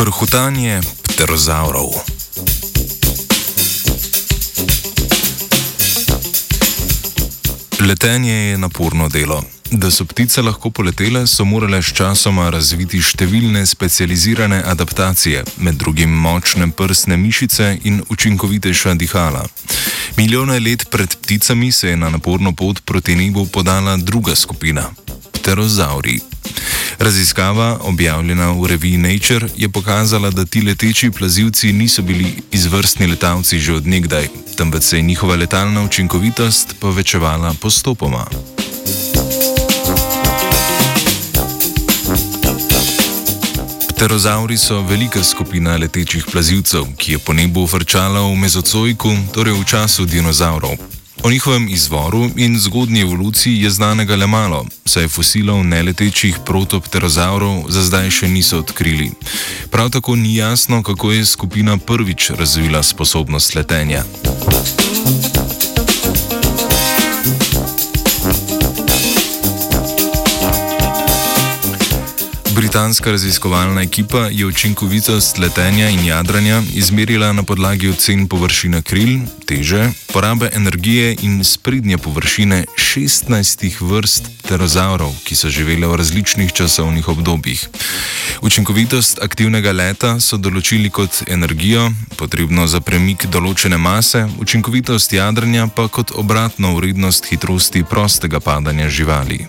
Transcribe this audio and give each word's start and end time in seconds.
Prhutanje 0.00 0.80
pterozaurov. 1.02 1.88
Letenje 7.80 8.32
je 8.32 8.58
naporno 8.58 9.08
delo. 9.08 9.42
Da 9.70 9.90
so 9.90 10.04
ptice 10.04 10.42
lahko 10.42 10.70
poletele, 10.70 11.26
so 11.26 11.44
morale 11.44 11.82
s 11.82 11.92
časoma 11.92 12.48
razviti 12.50 13.02
številne 13.02 13.66
specializirane 13.66 14.62
adaptacije, 14.64 15.44
med 15.60 15.76
drugim 15.76 16.16
močne 16.16 16.70
prsne 16.72 17.20
mišice 17.20 17.78
in 17.84 18.00
učinkovitejša 18.08 18.94
dihala. 18.94 19.44
Milijone 20.16 20.60
let 20.60 20.88
pred 20.90 21.16
pticami 21.16 21.72
se 21.72 21.92
je 21.92 21.96
na 21.96 22.08
naporno 22.08 22.56
pot 22.56 22.80
proti 22.84 23.16
nebu 23.20 23.46
podala 23.46 23.96
druga 23.96 24.34
skupina- 24.34 24.90
pterozauri. 25.36 26.20
Raziskava, 27.00 27.78
objavljena 27.82 28.50
v 28.52 28.66
reviji 28.66 28.96
Nature, 28.96 29.48
je 29.56 29.68
pokazala, 29.68 30.30
da 30.30 30.44
ti 30.44 30.60
leteči 30.62 31.10
plazivci 31.10 31.72
niso 31.72 32.02
bili 32.02 32.34
izvrstni 32.52 33.06
letalci 33.06 33.58
že 33.58 33.72
odnegdaj, 33.72 34.28
temveč 34.56 34.82
se 34.82 34.96
je 34.96 35.02
njihova 35.02 35.36
letalna 35.36 35.82
učinkovitost 35.82 36.74
povečevala 36.80 37.54
postopoma. 37.60 38.26
Pterozauri 43.88 44.56
so 44.56 44.82
velika 44.82 45.24
skupina 45.24 45.76
letečih 45.76 46.24
plazilcev, 46.32 46.84
ki 46.96 47.12
je 47.12 47.18
po 47.18 47.32
nebu 47.32 47.64
vrčala 47.64 48.20
v 48.20 48.36
mezozoiku, 48.36 49.08
torej 49.32 49.54
v 49.54 49.64
času 49.64 50.04
dinozaurov. 50.06 50.99
O 51.22 51.30
njihovem 51.30 51.68
izvoru 51.68 52.30
in 52.36 52.58
zgodnji 52.58 53.00
evoluciji 53.00 53.62
je 53.62 53.70
znanega 53.70 54.16
le 54.16 54.26
malo, 54.26 54.66
saj 54.84 55.08
fosilov 55.08 55.64
neletečih 55.64 56.38
protopterozaurov 56.46 57.64
za 57.68 57.82
zdaj 57.82 58.10
še 58.10 58.28
niso 58.28 58.58
odkrili. 58.58 59.10
Prav 59.70 59.90
tako 59.90 60.16
ni 60.16 60.36
jasno, 60.36 60.82
kako 60.82 61.12
je 61.12 61.26
skupina 61.26 61.76
prvič 61.76 62.30
razvila 62.30 62.82
sposobnost 62.82 63.54
letenja. 63.54 64.04
Britanska 72.60 73.10
raziskovalna 73.10 73.82
ekipa 73.82 74.18
je 74.18 74.46
učinkovitost 74.46 75.38
letenja 75.38 75.88
in 75.88 76.04
jadranja 76.04 76.62
izmerila 76.74 77.32
na 77.32 77.42
podlagi 77.42 77.88
ocen 77.88 78.28
površine 78.28 78.82
kril, 78.82 79.20
teže, 79.46 79.90
porabe 80.12 80.50
energije 80.52 81.16
in 81.22 81.44
sprednje 81.44 81.98
površine 81.98 82.64
16 82.76 83.80
vrst 83.80 84.28
pterozaurov, 84.42 85.14
ki 85.24 85.36
so 85.36 85.48
živele 85.48 85.86
v 85.86 85.96
različnih 85.96 86.52
časovnih 86.52 87.08
obdobjih. 87.08 87.68
Učinkovitost 88.42 89.22
aktivnega 89.22 89.72
leta 89.72 90.20
so 90.20 90.36
določili 90.36 90.90
kot 90.90 91.22
energijo, 91.28 91.88
potrebno 92.16 92.66
za 92.66 92.84
premik 92.84 93.24
določene 93.32 93.80
mase, 93.80 94.26
učinkovitost 94.38 95.12
jadranja 95.16 95.66
pa 95.66 95.88
kot 95.88 96.12
obratno 96.12 96.76
vrednost 96.76 97.32
hitrosti 97.32 97.84
prostega 97.88 98.40
padanja 98.40 98.92
živali. 98.92 99.46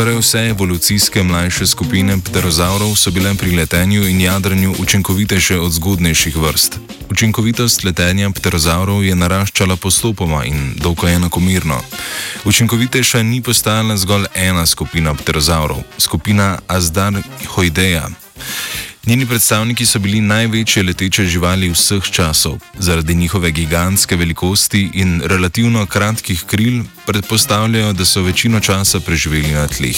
Skoraj 0.00 0.18
vse 0.18 0.38
evolucijske 0.38 1.22
mlajše 1.22 1.66
skupine 1.66 2.16
pterozaurov 2.24 2.96
so 2.96 3.10
bile 3.10 3.34
pri 3.34 3.50
letenju 3.56 4.08
in 4.08 4.20
jadranju 4.20 4.74
učinkovitejše 4.78 5.58
od 5.60 5.72
zgodnejših 5.72 6.36
vrst. 6.36 6.78
Učinkovitost 7.10 7.84
letenja 7.84 8.30
pterozaurov 8.30 9.04
je 9.04 9.14
naraščala 9.14 9.76
postopoma 9.76 10.44
in 10.44 10.72
dokaj 10.76 11.14
enakomerno. 11.14 11.82
Učinkovitejša 12.44 13.22
ni 13.22 13.42
postala 13.42 13.96
zgolj 13.96 14.24
ena 14.34 14.66
skupina 14.66 15.14
pterozaurov, 15.14 15.82
skupina 15.98 16.58
Azdarhoideja. 16.66 18.08
Njeni 19.06 19.26
predstavniki 19.26 19.86
so 19.86 19.98
bili 19.98 20.20
največje 20.20 20.82
leteče 20.82 21.24
živali 21.24 21.70
vseh 21.72 22.04
časov. 22.12 22.58
Zaradi 22.78 23.14
njihove 23.14 23.50
gigantske 23.50 24.16
velikosti 24.16 24.90
in 24.94 25.22
relativno 25.24 25.86
kratkih 25.86 26.44
kril 26.46 26.82
predpostavljajo, 27.06 27.92
da 27.92 28.04
so 28.04 28.22
večino 28.22 28.60
časa 28.60 29.00
preživeli 29.00 29.52
na 29.52 29.66
tleh. 29.68 29.96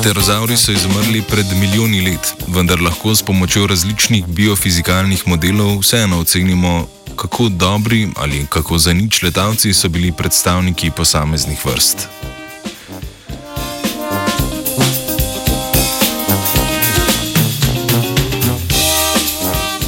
Pterozauri 0.00 0.56
so 0.56 0.72
izumrli 0.72 1.22
pred 1.22 1.46
milijoni 1.60 2.00
let, 2.00 2.34
vendar 2.48 2.82
lahko 2.82 3.14
s 3.14 3.22
pomočjo 3.22 3.66
različnih 3.66 4.26
biofizikalnih 4.26 5.22
modelov 5.26 5.78
vseeno 5.78 6.18
ocenimo, 6.18 6.88
kako 7.16 7.48
dobri 7.48 8.08
ali 8.16 8.46
kako 8.48 8.78
zanič 8.78 9.22
letalci 9.22 9.74
so 9.74 9.88
bili 9.88 10.12
predstavniki 10.12 10.90
posameznih 10.90 11.66
vrst. 11.66 12.08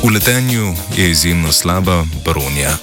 V 0.09 0.13
letenju 0.13 0.75
je 0.97 1.11
izjemno 1.11 1.53
slaba 1.53 2.05
baronija. 2.25 2.77